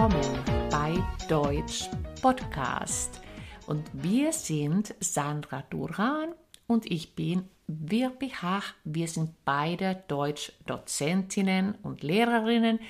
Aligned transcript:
willkommen 0.00 0.70
bei 0.70 0.96
Deutsch 1.28 1.90
Podcast. 2.22 3.20
Und 3.66 3.84
wir 3.92 4.32
sind 4.32 4.94
Sandra 4.98 5.62
Duran 5.68 6.32
und 6.66 6.90
ich 6.90 7.14
bin 7.14 7.50
Wirpi 7.66 8.30
Hach. 8.30 8.72
Wir 8.84 9.08
sind 9.08 9.34
beide 9.44 10.02
Deutschdozentinnen 10.08 11.74
und 11.82 12.02
Lehrerinnen 12.02 12.80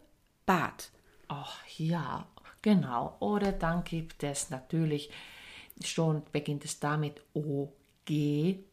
Bad. 0.45 0.91
Ach 1.27 1.59
ja, 1.77 2.27
genau. 2.61 3.16
Oder 3.19 3.52
dann 3.52 3.83
gibt 3.83 4.23
es 4.23 4.49
natürlich 4.49 5.09
schon 5.83 6.23
beginnt 6.31 6.66
es 6.66 6.80
damit 6.80 7.22
OG 7.33 8.09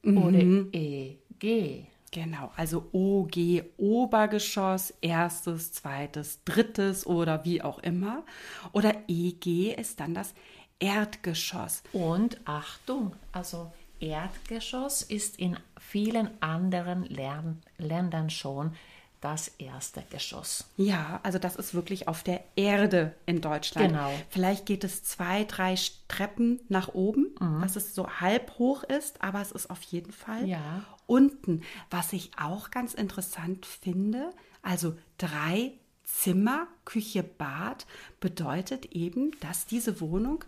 mhm. 0.03 0.19
oder 0.19 0.39
EG. 0.73 1.87
Genau, 2.11 2.53
also 2.57 2.91
OG 2.93 3.65
Obergeschoss, 3.79 4.93
erstes, 5.01 5.73
zweites, 5.73 6.45
drittes 6.45 7.07
oder 7.07 7.45
wie 7.45 7.63
auch 7.63 7.79
immer. 7.79 8.25
Oder 8.73 8.95
EG 9.09 9.75
ist 9.75 9.99
dann 9.99 10.15
das 10.15 10.35
Erdgeschoss. 10.79 11.83
Und 11.93 12.39
Achtung, 12.45 13.17
also 13.33 13.73
Erdgeschoss 14.03 15.03
ist 15.03 15.39
in 15.39 15.57
vielen 15.79 16.31
anderen 16.43 17.05
Lern 17.05 17.63
Ländern 17.79 18.31
schon 18.31 18.75
das 19.21 19.49
erste 19.59 20.03
Geschoss. 20.11 20.65
Ja, 20.77 21.21
also 21.23 21.39
das 21.39 21.55
ist 21.55 21.75
wirklich 21.75 22.09
auf 22.09 22.25
der 22.25 22.43
Erde 22.57 23.15
in 23.25 23.41
Deutschland. 23.41 23.91
Genau. 23.91 24.11
Vielleicht 24.29 24.67
geht 24.67 24.83
es 24.83 25.05
zwei, 25.05 25.45
drei 25.45 25.77
Treppen 26.09 26.61
nach 26.69 26.89
oben, 26.89 27.33
mhm. 27.39 27.63
dass 27.63 27.77
es 27.77 27.95
so 27.95 28.09
halb 28.09 28.59
hoch 28.59 28.83
ist, 28.83 29.23
aber 29.23 29.41
es 29.41 29.53
ist 29.53 29.71
auf 29.71 29.83
jeden 29.83 30.11
Fall 30.13 30.49
ja. 30.49 30.85
unten. 31.07 31.63
Was 31.89 32.13
ich 32.13 32.33
auch 32.37 32.73
ganz 32.73 32.95
interessant 32.95 33.65
finde, 33.65 34.31
also 34.61 34.97
drei 35.19 35.73
Zimmer, 36.03 36.67
Küche, 36.85 37.23
Bad 37.23 37.87
bedeutet 38.19 38.87
eben, 38.87 39.31
dass 39.41 39.67
diese 39.67 40.01
Wohnung 40.01 40.45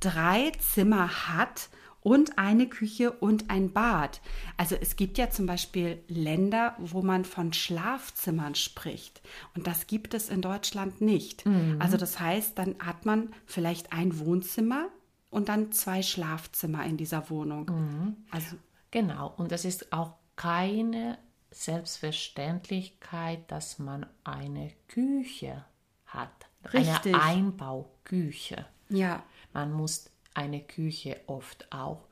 drei 0.00 0.52
Zimmer 0.52 1.28
hat 1.28 1.68
und 2.06 2.38
eine 2.38 2.68
Küche 2.68 3.10
und 3.10 3.50
ein 3.50 3.72
Bad. 3.72 4.20
Also 4.56 4.76
es 4.80 4.94
gibt 4.94 5.18
ja 5.18 5.28
zum 5.28 5.46
Beispiel 5.46 6.00
Länder, 6.06 6.76
wo 6.78 7.02
man 7.02 7.24
von 7.24 7.52
Schlafzimmern 7.52 8.54
spricht. 8.54 9.20
Und 9.56 9.66
das 9.66 9.88
gibt 9.88 10.14
es 10.14 10.28
in 10.28 10.40
Deutschland 10.40 11.00
nicht. 11.00 11.44
Mhm. 11.44 11.78
Also 11.80 11.96
das 11.96 12.20
heißt, 12.20 12.56
dann 12.56 12.76
hat 12.78 13.06
man 13.06 13.32
vielleicht 13.44 13.92
ein 13.92 14.20
Wohnzimmer 14.20 14.86
und 15.30 15.48
dann 15.48 15.72
zwei 15.72 16.00
Schlafzimmer 16.00 16.86
in 16.86 16.96
dieser 16.96 17.28
Wohnung. 17.28 17.66
Mhm. 17.66 18.16
Also 18.30 18.54
genau. 18.92 19.34
Und 19.36 19.50
es 19.50 19.64
ist 19.64 19.92
auch 19.92 20.12
keine 20.36 21.18
Selbstverständlichkeit, 21.50 23.50
dass 23.50 23.80
man 23.80 24.06
eine 24.22 24.70
Küche 24.86 25.64
hat. 26.06 26.30
Richtig. 26.72 27.16
Eine 27.16 27.24
Einbauküche. 27.24 28.64
Ja. 28.90 29.24
Man 29.52 29.72
muss 29.72 30.08
eine 30.36 30.60
Küche 30.60 31.20
oft 31.26 31.72
auch 31.72 32.06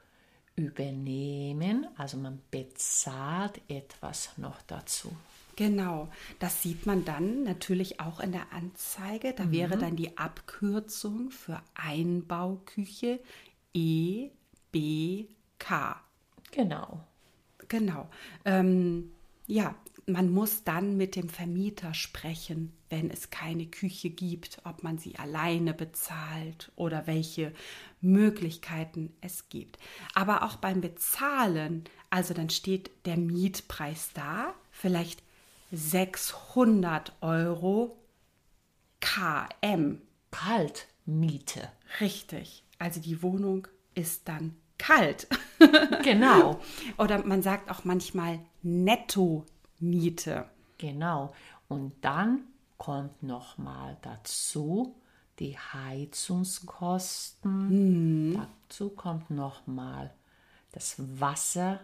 übernehmen, 0.57 1.87
also 1.97 2.17
man 2.17 2.41
bezahlt 2.51 3.61
etwas 3.69 4.31
noch 4.39 4.62
dazu. 4.62 5.11
Genau, 5.57 6.09
das 6.41 6.62
sieht 6.62 6.87
man 6.87 7.05
dann 7.05 7.45
natürlich 7.45 8.01
auch 8.01 8.21
in 8.21 8.33
der 8.33 8.53
Anzeige. 8.53 9.35
Da 9.35 9.45
mhm. 9.45 9.53
wäre 9.53 9.79
dann 9.79 9.97
die 9.97 10.19
Abkürzung 10.19 11.31
für 11.31 11.62
Einbauküche 11.75 13.21
EBK. 13.73 14.31
Genau. 16.51 17.01
Genau. 17.69 18.09
Ähm, 18.45 19.12
ja, 19.47 19.75
man 20.06 20.31
muss 20.31 20.65
dann 20.65 20.97
mit 20.97 21.16
dem 21.16 21.28
Vermieter 21.28 21.94
sprechen, 21.94 22.72
wenn 22.91 23.10
es 23.10 23.31
keine 23.31 23.66
Küche 23.66 24.10
gibt, 24.10 24.59
ob 24.65 24.82
man 24.82 24.98
sie 24.98 25.16
alleine 25.16 25.75
bezahlt 25.75 26.72
oder 26.76 27.06
welche 27.06 27.53
Möglichkeiten 28.00 29.14
es 29.20 29.48
gibt. 29.48 29.78
Aber 30.14 30.43
auch 30.43 30.56
beim 30.56 30.81
Bezahlen, 30.81 31.84
also 32.10 32.34
dann 32.34 32.50
steht 32.50 32.91
der 33.06 33.16
Mietpreis 33.16 34.10
da, 34.14 34.54
vielleicht 34.70 35.22
600 35.72 37.12
Euro 37.20 37.98
KM. 39.00 40.00
Kaltmiete. 40.34 41.70
Richtig. 42.00 42.64
Also 42.78 43.00
die 43.00 43.22
Wohnung 43.22 43.69
ist 43.94 44.28
dann 44.28 44.56
kalt. 44.78 45.28
Genau. 46.03 46.60
Oder 46.98 47.25
man 47.25 47.43
sagt 47.43 47.70
auch 47.70 47.84
manchmal 47.84 48.41
Netto 48.62 49.47
Miete. 49.91 50.47
Genau. 50.78 51.34
Und 51.69 51.93
dann 52.03 52.45
kommt 52.78 53.22
noch 53.22 53.59
mal 53.59 53.99
dazu 54.03 54.95
die 55.39 55.56
Heizungskosten. 55.59 58.31
Mhm. 58.31 58.47
Dazu 58.69 58.91
kommt 58.91 59.31
noch 59.31 59.67
mal 59.67 60.12
das 60.73 60.97
Wasser 60.99 61.81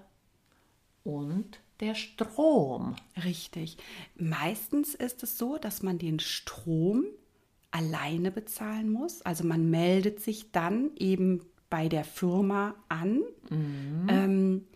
und 1.05 1.60
der 1.81 1.94
Strom. 1.94 2.97
Richtig. 3.25 3.78
Meistens 4.16 4.94
ist 4.94 5.22
es 5.22 5.39
so, 5.39 5.56
dass 5.59 5.83
man 5.83 5.99
den 5.99 6.21
Strom 6.21 7.05
alleine 7.71 8.31
bezahlen 8.31 8.91
muss. 8.91 9.22
Also 9.22 9.45
man 9.45 9.71
meldet 9.71 10.21
sich 10.21 10.53
dann 10.53 10.91
eben 10.97 11.41
bei 11.71 11.89
der 11.89 12.04
Firma 12.04 12.74
an. 12.89 13.22
Mhm. 13.48 14.07
Ähm, 14.09 14.66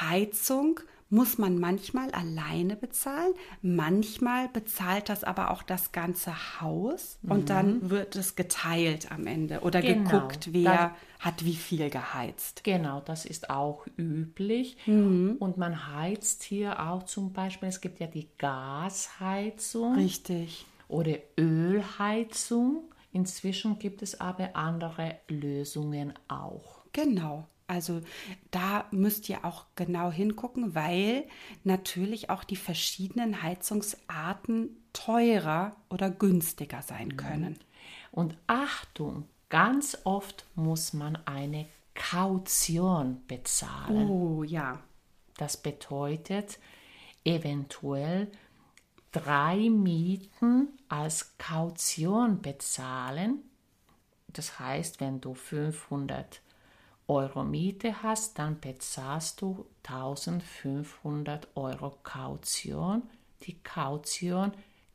Heizung 0.00 0.80
muss 1.10 1.38
man 1.38 1.58
manchmal 1.58 2.10
alleine 2.10 2.76
bezahlen. 2.76 3.32
Manchmal 3.62 4.48
bezahlt 4.48 5.08
das 5.08 5.24
aber 5.24 5.50
auch 5.50 5.62
das 5.62 5.92
ganze 5.92 6.60
Haus 6.60 7.18
mhm. 7.22 7.30
und 7.30 7.50
dann 7.50 7.90
wird 7.90 8.16
es 8.16 8.36
geteilt 8.36 9.12
am 9.12 9.26
Ende 9.26 9.60
oder 9.60 9.80
genau. 9.80 10.10
geguckt, 10.10 10.48
wer 10.52 10.94
hat 11.20 11.44
wie 11.44 11.54
viel 11.54 11.88
geheizt. 11.88 12.64
Genau, 12.64 13.00
das 13.00 13.24
ist 13.24 13.48
auch 13.48 13.86
üblich. 13.96 14.76
Mhm. 14.86 15.36
Und 15.38 15.56
man 15.56 15.94
heizt 15.94 16.42
hier 16.42 16.80
auch 16.86 17.04
zum 17.04 17.32
Beispiel, 17.32 17.68
es 17.68 17.80
gibt 17.80 18.00
ja 18.00 18.06
die 18.06 18.28
Gasheizung. 18.38 19.94
Richtig. 19.94 20.66
Oder 20.88 21.16
Ölheizung. 21.38 22.90
Inzwischen 23.12 23.78
gibt 23.78 24.02
es 24.02 24.20
aber 24.20 24.54
andere 24.54 25.16
Lösungen 25.28 26.12
auch. 26.28 26.84
Genau. 26.92 27.46
Also 27.66 28.02
da 28.50 28.86
müsst 28.90 29.28
ihr 29.28 29.44
auch 29.44 29.64
genau 29.74 30.10
hingucken, 30.10 30.74
weil 30.74 31.26
natürlich 31.62 32.28
auch 32.28 32.44
die 32.44 32.56
verschiedenen 32.56 33.42
Heizungsarten 33.42 34.76
teurer 34.92 35.74
oder 35.88 36.10
günstiger 36.10 36.82
sein 36.82 37.08
mhm. 37.08 37.16
können. 37.16 37.58
Und 38.10 38.36
Achtung, 38.46 39.28
ganz 39.48 39.98
oft 40.04 40.46
muss 40.54 40.92
man 40.92 41.16
eine 41.24 41.66
Kaution 41.94 43.22
bezahlen. 43.26 44.08
Oh 44.08 44.42
ja. 44.42 44.80
Das 45.36 45.56
bedeutet, 45.56 46.58
eventuell 47.24 48.30
drei 49.10 49.70
Mieten 49.70 50.68
als 50.88 51.36
Kaution 51.38 52.40
bezahlen. 52.40 53.42
Das 54.28 54.58
heißt, 54.58 55.00
wenn 55.00 55.20
du 55.20 55.34
500 55.34 56.40
Euro 57.06 57.44
Miete 57.44 58.02
hast, 58.02 58.38
dann 58.38 58.60
bezahlst 58.60 59.42
du 59.42 59.66
1500 59.82 61.48
Euro 61.54 61.98
Kaution. 62.02 63.02
Die 63.42 63.62
Kaution 63.62 64.52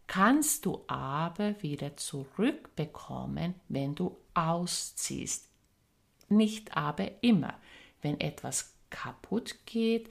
kannst 0.08 0.66
du 0.66 0.84
aber 0.88 1.62
wieder 1.62 1.96
zurückbekommen, 1.98 3.54
wenn 3.68 3.94
du 3.94 4.18
ausziehst. 4.34 5.50
Nicht 6.30 6.76
aber 6.76 7.24
immer. 7.24 7.54
Wenn 8.02 8.20
etwas 8.20 8.74
kaputt 8.90 9.56
geht 9.66 10.10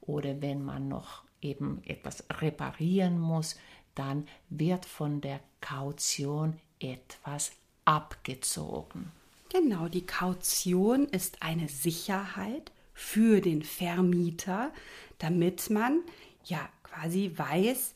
oder 0.00 0.40
wenn 0.40 0.64
man 0.64 0.88
noch 0.88 1.24
eben 1.42 1.82
etwas 1.84 2.24
reparieren 2.30 3.18
muss, 3.18 3.56
dann 3.94 4.28
wird 4.50 4.86
von 4.86 5.20
der 5.20 5.40
Kaution 5.60 6.60
etwas 6.78 7.52
abgezogen. 7.84 9.10
Genau, 9.52 9.88
die 9.88 10.06
Kaution 10.06 11.06
ist 11.06 11.42
eine 11.42 11.68
Sicherheit 11.68 12.70
für 12.94 13.40
den 13.40 13.62
Vermieter, 13.62 14.72
damit 15.18 15.70
man 15.70 16.00
ja 16.44 16.68
quasi 16.84 17.32
weiß, 17.34 17.94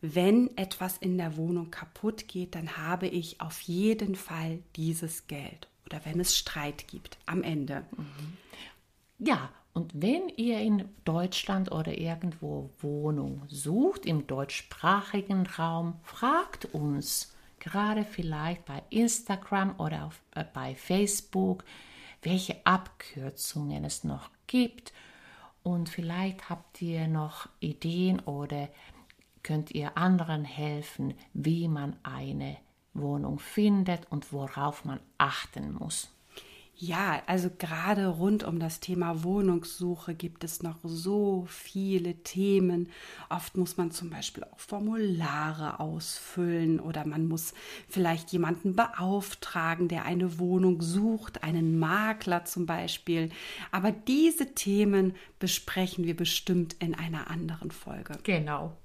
wenn 0.00 0.56
etwas 0.56 0.98
in 0.98 1.18
der 1.18 1.36
Wohnung 1.36 1.70
kaputt 1.70 2.28
geht, 2.28 2.54
dann 2.54 2.76
habe 2.76 3.08
ich 3.08 3.40
auf 3.40 3.60
jeden 3.62 4.14
Fall 4.14 4.58
dieses 4.76 5.26
Geld. 5.26 5.68
Oder 5.86 6.00
wenn 6.04 6.20
es 6.20 6.36
Streit 6.36 6.86
gibt 6.88 7.18
am 7.26 7.42
Ende. 7.42 7.84
Mhm. 7.96 8.36
Ja, 9.18 9.50
und 9.72 9.92
wenn 9.94 10.28
ihr 10.36 10.60
in 10.60 10.84
Deutschland 11.04 11.72
oder 11.72 11.96
irgendwo 11.96 12.70
Wohnung 12.80 13.42
sucht, 13.48 14.06
im 14.06 14.26
deutschsprachigen 14.26 15.46
Raum, 15.46 15.94
fragt 16.02 16.66
uns, 16.74 17.32
gerade 17.60 18.04
vielleicht 18.04 18.64
bei 18.64 18.82
Instagram 18.90 19.78
oder 19.78 20.06
auf, 20.06 20.20
äh, 20.34 20.44
bei 20.52 20.74
Facebook, 20.74 21.64
welche 22.22 22.56
Abkürzungen 22.64 23.84
es 23.84 24.04
noch 24.04 24.30
gibt. 24.46 24.92
Und 25.62 25.88
vielleicht 25.88 26.48
habt 26.48 26.80
ihr 26.82 27.08
noch 27.08 27.48
Ideen 27.60 28.20
oder 28.20 28.68
könnt 29.42 29.70
ihr 29.72 29.96
anderen 29.96 30.44
helfen, 30.44 31.14
wie 31.32 31.68
man 31.68 31.96
eine 32.02 32.56
Wohnung 32.94 33.38
findet 33.38 34.10
und 34.10 34.32
worauf 34.32 34.84
man 34.84 35.00
achten 35.18 35.74
muss. 35.74 36.10
Ja, 36.80 37.22
also 37.26 37.50
gerade 37.58 38.06
rund 38.06 38.44
um 38.44 38.60
das 38.60 38.78
Thema 38.78 39.24
Wohnungssuche 39.24 40.14
gibt 40.14 40.44
es 40.44 40.62
noch 40.62 40.76
so 40.84 41.44
viele 41.48 42.22
Themen. 42.22 42.88
Oft 43.28 43.56
muss 43.56 43.76
man 43.76 43.90
zum 43.90 44.10
Beispiel 44.10 44.44
auch 44.44 44.60
Formulare 44.60 45.80
ausfüllen 45.80 46.78
oder 46.78 47.04
man 47.04 47.26
muss 47.26 47.52
vielleicht 47.88 48.30
jemanden 48.30 48.76
beauftragen, 48.76 49.88
der 49.88 50.04
eine 50.04 50.38
Wohnung 50.38 50.80
sucht, 50.80 51.42
einen 51.42 51.80
Makler 51.80 52.44
zum 52.44 52.66
Beispiel. 52.66 53.30
Aber 53.72 53.90
diese 53.90 54.54
Themen 54.54 55.16
besprechen 55.40 56.04
wir 56.04 56.14
bestimmt 56.14 56.76
in 56.78 56.94
einer 56.94 57.28
anderen 57.28 57.72
Folge. 57.72 58.20
Genau. 58.22 58.76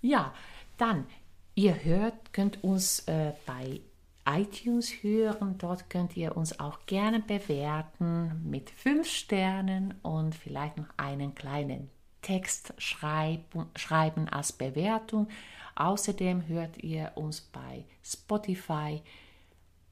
Ja, 0.00 0.34
dann, 0.76 1.06
ihr 1.54 1.84
hört, 1.84 2.32
könnt 2.32 2.64
uns 2.64 2.98
äh, 3.06 3.32
bei 3.46 3.80
iTunes 4.26 5.02
hören. 5.02 5.56
Dort 5.58 5.90
könnt 5.90 6.16
ihr 6.16 6.36
uns 6.36 6.58
auch 6.60 6.86
gerne 6.86 7.20
bewerten 7.20 8.40
mit 8.48 8.70
fünf 8.70 9.08
Sternen 9.08 9.94
und 10.02 10.34
vielleicht 10.34 10.76
noch 10.76 10.88
einen 10.96 11.34
kleinen 11.34 11.90
Text 12.22 12.72
schreiben, 12.78 13.66
schreiben 13.76 14.28
als 14.28 14.52
Bewertung. 14.52 15.28
Außerdem 15.76 16.46
hört 16.48 16.82
ihr 16.82 17.12
uns 17.16 17.40
bei 17.40 17.84
Spotify, 18.02 19.02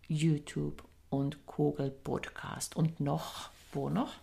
YouTube 0.08 0.82
und 1.10 1.44
Google 1.46 1.90
Podcast. 1.90 2.76
Und 2.76 3.00
noch, 3.00 3.50
wo 3.72 3.88
noch? 3.88 4.14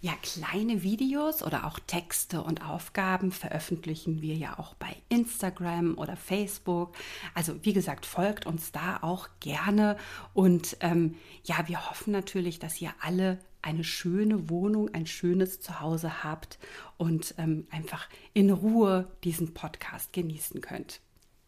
Ja, 0.00 0.12
kleine 0.22 0.82
Videos 0.82 1.42
oder 1.42 1.66
auch 1.66 1.78
Texte 1.78 2.42
und 2.42 2.64
Aufgaben 2.64 3.32
veröffentlichen 3.32 4.20
wir 4.20 4.34
ja 4.34 4.58
auch 4.58 4.74
bei 4.74 4.94
Instagram 5.08 5.96
oder 5.96 6.16
Facebook. 6.16 6.94
Also 7.34 7.64
wie 7.64 7.72
gesagt, 7.72 8.04
folgt 8.04 8.46
uns 8.46 8.72
da 8.72 8.98
auch 9.00 9.28
gerne. 9.40 9.96
Und 10.34 10.76
ähm, 10.80 11.16
ja, 11.44 11.66
wir 11.66 11.88
hoffen 11.88 12.12
natürlich, 12.12 12.58
dass 12.58 12.80
ihr 12.80 12.92
alle 13.00 13.38
eine 13.62 13.84
schöne 13.84 14.48
Wohnung, 14.48 14.94
ein 14.94 15.06
schönes 15.06 15.60
Zuhause 15.60 16.22
habt 16.22 16.58
und 16.98 17.34
ähm, 17.38 17.66
einfach 17.70 18.08
in 18.32 18.50
Ruhe 18.50 19.10
diesen 19.24 19.54
Podcast 19.54 20.12
genießen 20.12 20.60
könnt. 20.60 21.00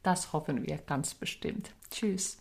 Das 0.03 0.33
hoffen 0.33 0.67
wir 0.67 0.79
ganz 0.79 1.15
bestimmt. 1.15 1.75
Tschüss. 1.91 2.39